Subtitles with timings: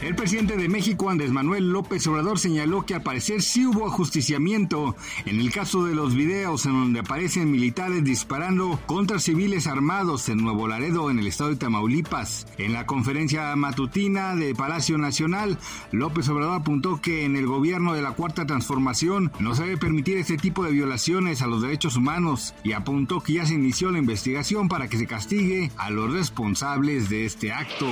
[0.00, 4.94] El presidente de México, Andrés Manuel López Obrador, señaló que al parecer sí hubo ajusticiamiento
[5.26, 10.38] en el caso de los videos en donde aparecen militares disparando contra civiles armados en
[10.38, 12.46] Nuevo Laredo, en el estado de Tamaulipas.
[12.58, 15.58] En la conferencia matutina de Palacio Nacional,
[15.90, 20.16] López Obrador apuntó que en el gobierno de la Cuarta Transformación no se debe permitir
[20.16, 23.98] este tipo de violaciones a los derechos humanos y apuntó que ya se inició la
[23.98, 27.86] investigación para que se castigue a los responsables de este acto.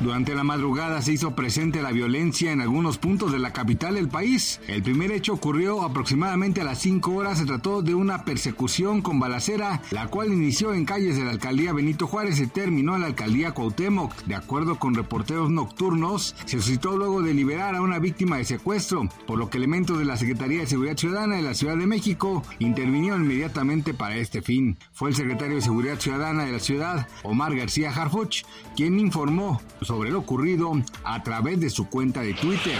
[0.00, 4.08] Durante la madrugada se hizo presente la violencia en algunos puntos de la capital del
[4.08, 4.60] país.
[4.68, 7.38] El primer hecho ocurrió aproximadamente a las 5 horas.
[7.38, 11.72] Se trató de una persecución con balacera, la cual inició en calles de la alcaldía
[11.72, 14.14] Benito Juárez y terminó en la alcaldía Cuauhtémoc.
[14.24, 19.08] De acuerdo con reporteros nocturnos, se suscitó luego de liberar a una víctima de secuestro,
[19.26, 22.42] por lo que elementos de la Secretaría de Seguridad Ciudadana de la Ciudad de México
[22.58, 24.78] intervinieron inmediatamente para este fin.
[24.92, 28.44] Fue el secretario de Seguridad Ciudadana de la ciudad, Omar García Harfuch,
[28.76, 30.72] quien informó sobre lo ocurrido
[31.04, 32.78] a través de su cuenta de Twitter.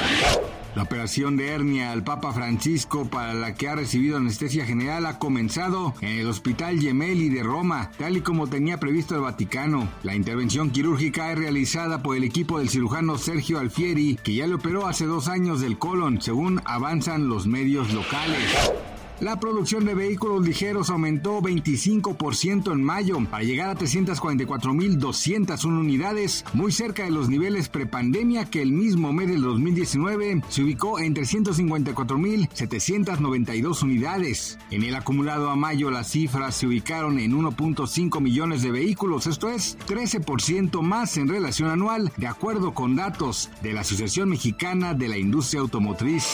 [0.75, 5.19] La operación de hernia al Papa Francisco para la que ha recibido anestesia general ha
[5.19, 9.89] comenzado en el Hospital Gemelli de Roma, tal y como tenía previsto el Vaticano.
[10.05, 14.55] La intervención quirúrgica es realizada por el equipo del cirujano Sergio Alfieri, que ya le
[14.55, 18.73] operó hace dos años del colon, según avanzan los medios locales.
[19.21, 26.73] La producción de vehículos ligeros aumentó 25% en mayo para llegar a 344.201 unidades, muy
[26.73, 33.83] cerca de los niveles prepandemia que el mismo mes del 2019 se ubicó en 354.792
[33.83, 34.59] unidades.
[34.71, 39.51] En el acumulado a mayo las cifras se ubicaron en 1.5 millones de vehículos, esto
[39.51, 45.09] es 13% más en relación anual, de acuerdo con datos de la Asociación Mexicana de
[45.09, 46.25] la Industria Automotriz.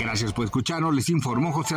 [0.00, 1.76] Gracias por escucharnos, les informó José